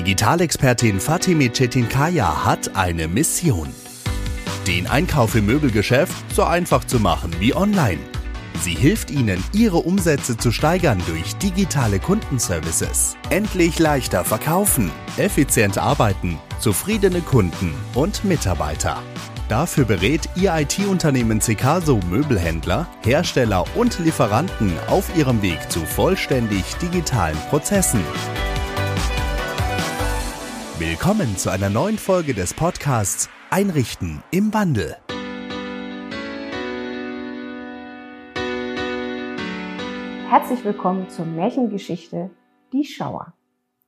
[0.00, 3.68] Digitalexpertin Fatime Çetinkaya hat eine Mission.
[4.66, 7.98] Den Einkauf im Möbelgeschäft so einfach zu machen wie online.
[8.62, 13.18] Sie hilft Ihnen, Ihre Umsätze zu steigern durch digitale Kundenservices.
[13.28, 19.02] Endlich leichter verkaufen, effizient arbeiten, zufriedene Kunden und Mitarbeiter.
[19.50, 27.36] Dafür berät Ihr IT-Unternehmen Cecaso Möbelhändler, Hersteller und Lieferanten auf ihrem Weg zu vollständig digitalen
[27.50, 28.00] Prozessen.
[30.80, 34.96] Willkommen zu einer neuen Folge des Podcasts Einrichten im Wandel.
[40.30, 42.30] Herzlich willkommen zur Märchengeschichte
[42.72, 43.34] Die Schauer.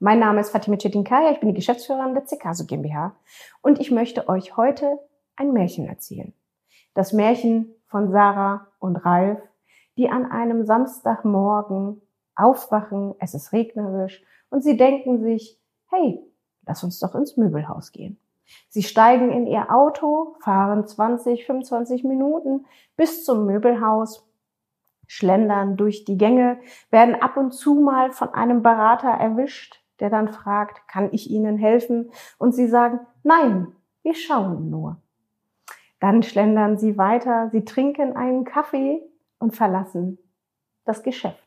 [0.00, 3.16] Mein Name ist Fatime Chetinkaya, ich bin die Geschäftsführerin der Cecaso GmbH
[3.62, 4.98] und ich möchte euch heute
[5.34, 6.34] ein Märchen erzählen.
[6.92, 9.38] Das Märchen von Sarah und Ralf,
[9.96, 12.02] die an einem Samstagmorgen
[12.36, 16.22] aufwachen, es ist regnerisch und sie denken sich, hey,
[16.66, 18.18] lass uns doch ins Möbelhaus gehen.
[18.68, 24.28] Sie steigen in ihr Auto, fahren 20, 25 Minuten bis zum Möbelhaus,
[25.06, 26.58] schlendern durch die Gänge,
[26.90, 31.58] werden ab und zu mal von einem Berater erwischt, der dann fragt, kann ich Ihnen
[31.58, 32.10] helfen?
[32.38, 33.68] Und sie sagen, nein,
[34.02, 34.96] wir schauen nur.
[36.00, 39.00] Dann schlendern sie weiter, sie trinken einen Kaffee
[39.38, 40.18] und verlassen
[40.84, 41.41] das Geschäft.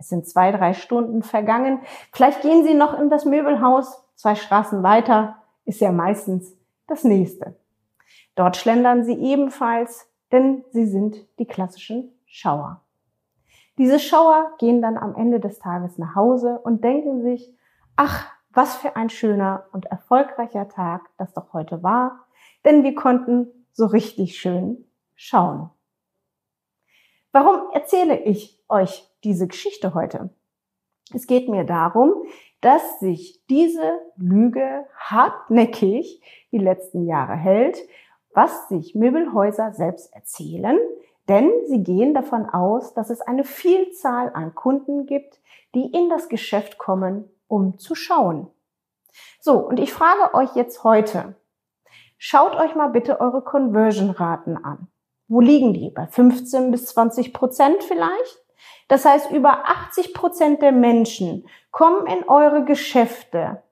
[0.00, 1.82] Es sind zwei, drei Stunden vergangen.
[2.10, 7.54] Vielleicht gehen sie noch in das Möbelhaus, zwei Straßen weiter, ist ja meistens das nächste.
[8.34, 12.80] Dort schlendern sie ebenfalls, denn sie sind die klassischen Schauer.
[13.76, 17.54] Diese Schauer gehen dann am Ende des Tages nach Hause und denken sich,
[17.96, 22.24] ach, was für ein schöner und erfolgreicher Tag das doch heute war,
[22.64, 25.68] denn wir konnten so richtig schön schauen.
[27.32, 30.30] Warum erzähle ich euch diese Geschichte heute?
[31.12, 32.12] Es geht mir darum,
[32.60, 37.78] dass sich diese Lüge hartnäckig die letzten Jahre hält,
[38.32, 40.78] was sich Möbelhäuser selbst erzählen,
[41.28, 45.40] denn sie gehen davon aus, dass es eine Vielzahl an Kunden gibt,
[45.74, 48.48] die in das Geschäft kommen, um zu schauen.
[49.40, 51.34] So, und ich frage euch jetzt heute,
[52.22, 54.88] Schaut euch mal bitte eure Conversion-Raten an.
[55.26, 55.88] Wo liegen die?
[55.88, 58.44] Bei 15 bis 20 Prozent vielleicht?
[58.90, 63.62] Das heißt, über 80 Prozent der Menschen kommen in eure Geschäfte,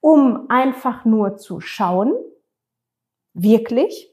[0.00, 2.14] um einfach nur zu schauen.
[3.34, 4.10] Wirklich?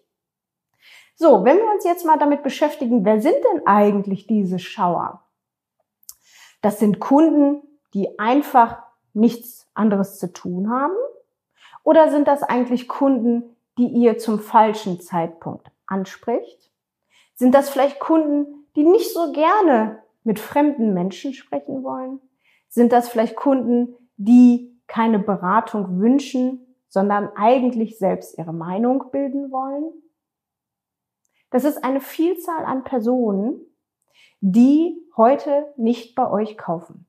[1.16, 5.24] So, wenn wir uns jetzt mal damit beschäftigen, wer sind denn eigentlich diese Schauer?
[6.62, 7.62] Das sind Kunden,
[7.94, 8.80] die einfach
[9.14, 10.98] nichts anderes zu tun haben?
[11.86, 16.70] Oder sind das eigentlich Kunden, die ihr zum falschen Zeitpunkt anspricht?
[17.36, 22.20] Sind das vielleicht Kunden, die nicht so gerne mit fremden Menschen sprechen wollen?
[22.68, 29.92] Sind das vielleicht Kunden, die keine Beratung wünschen, sondern eigentlich selbst ihre Meinung bilden wollen?
[31.52, 33.62] Das ist eine Vielzahl an Personen,
[34.40, 37.08] die heute nicht bei euch kaufen.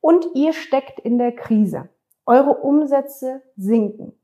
[0.00, 1.88] Und ihr steckt in der Krise.
[2.26, 4.18] Eure Umsätze sinken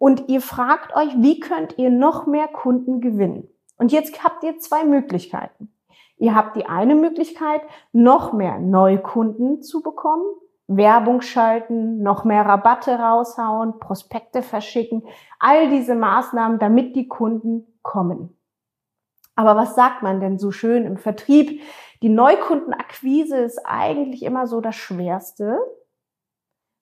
[0.00, 3.46] und ihr fragt euch, wie könnt ihr noch mehr Kunden gewinnen?
[3.76, 5.70] Und jetzt habt ihr zwei Möglichkeiten.
[6.20, 10.26] Ihr habt die eine Möglichkeit, noch mehr Neukunden zu bekommen,
[10.66, 15.02] Werbung schalten, noch mehr Rabatte raushauen, Prospekte verschicken,
[15.38, 18.36] all diese Maßnahmen, damit die Kunden kommen.
[19.34, 21.62] Aber was sagt man denn so schön im Vertrieb?
[22.02, 25.58] Die Neukundenakquise ist eigentlich immer so das Schwerste.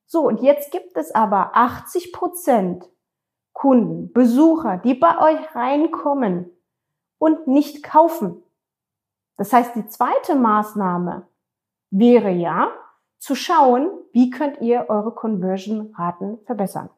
[0.04, 2.90] So, und jetzt gibt es aber 80 Prozent
[3.52, 6.50] Kunden, Besucher, die bei euch reinkommen
[7.18, 8.42] und nicht kaufen.
[9.38, 11.26] Das heißt, die zweite Maßnahme
[11.90, 12.70] wäre ja,
[13.18, 16.90] zu schauen, wie könnt ihr eure Conversion-Raten verbessern.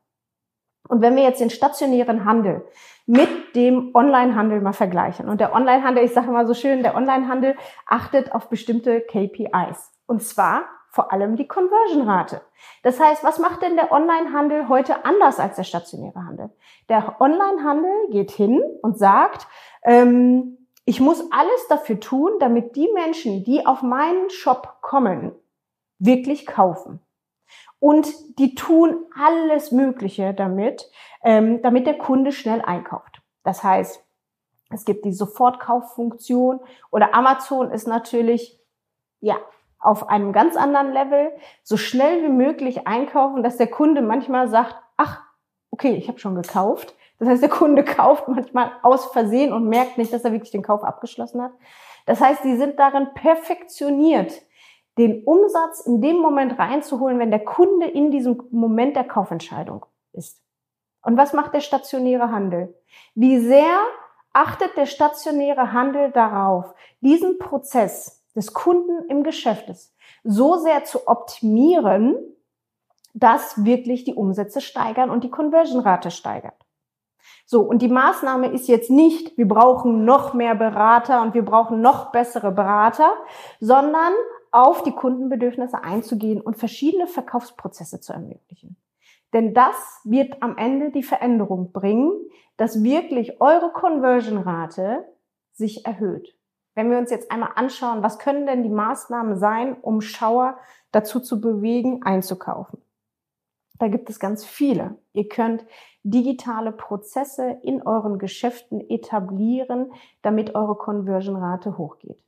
[0.88, 2.66] Und wenn wir jetzt den stationären Handel
[3.06, 7.56] mit dem Online-Handel mal vergleichen, und der Online-Handel, ich sage mal so schön, der Online-Handel
[7.86, 9.92] achtet auf bestimmte KPIs.
[10.06, 12.42] Und zwar vor allem die Conversion-Rate.
[12.82, 16.50] Das heißt, was macht denn der Online-Handel heute anders als der stationäre Handel?
[16.88, 19.46] Der Online-Handel geht hin und sagt,
[19.84, 20.59] ähm,
[20.90, 25.30] ich muss alles dafür tun, damit die Menschen, die auf meinen Shop kommen,
[26.00, 26.98] wirklich kaufen.
[27.78, 28.08] Und
[28.40, 30.90] die tun alles Mögliche damit,
[31.22, 33.22] ähm, damit der Kunde schnell einkauft.
[33.44, 34.04] Das heißt,
[34.70, 36.58] es gibt die Sofortkauffunktion
[36.90, 38.58] oder Amazon ist natürlich,
[39.20, 39.36] ja,
[39.78, 41.30] auf einem ganz anderen Level,
[41.62, 45.22] so schnell wie möglich einkaufen, dass der Kunde manchmal sagt, ach,
[45.70, 46.96] okay, ich habe schon gekauft.
[47.20, 50.62] Das heißt, der Kunde kauft manchmal aus Versehen und merkt nicht, dass er wirklich den
[50.62, 51.52] Kauf abgeschlossen hat.
[52.06, 54.42] Das heißt, die sind darin perfektioniert,
[54.98, 60.42] den Umsatz in dem Moment reinzuholen, wenn der Kunde in diesem Moment der Kaufentscheidung ist.
[61.02, 62.74] Und was macht der stationäre Handel?
[63.14, 63.78] Wie sehr
[64.32, 69.94] achtet der stationäre Handel darauf, diesen Prozess des Kunden im Geschäftes
[70.24, 72.16] so sehr zu optimieren,
[73.12, 76.59] dass wirklich die Umsätze steigern und die Conversion-Rate steigert.
[77.46, 81.80] So, und die Maßnahme ist jetzt nicht, wir brauchen noch mehr Berater und wir brauchen
[81.80, 83.10] noch bessere Berater,
[83.58, 84.12] sondern
[84.52, 88.76] auf die Kundenbedürfnisse einzugehen und verschiedene Verkaufsprozesse zu ermöglichen.
[89.32, 92.12] Denn das wird am Ende die Veränderung bringen,
[92.56, 95.04] dass wirklich eure Conversion-Rate
[95.52, 96.36] sich erhöht.
[96.74, 100.58] Wenn wir uns jetzt einmal anschauen, was können denn die Maßnahmen sein, um Schauer
[100.92, 102.80] dazu zu bewegen, einzukaufen?
[103.80, 104.98] Da gibt es ganz viele.
[105.14, 105.64] Ihr könnt
[106.02, 112.22] digitale Prozesse in euren Geschäften etablieren, damit eure Conversion-Rate hochgeht.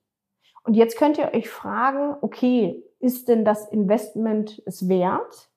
[0.64, 5.50] Und jetzt könnt ihr euch fragen, okay, ist denn das Investment es wert?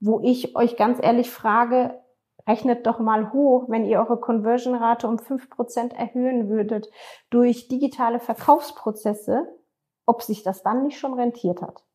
[0.00, 2.00] Wo ich euch ganz ehrlich frage,
[2.48, 6.90] rechnet doch mal hoch, wenn ihr eure Conversion-Rate um fünf Prozent erhöhen würdet
[7.28, 9.46] durch digitale Verkaufsprozesse,
[10.06, 11.85] ob sich das dann nicht schon rentiert hat.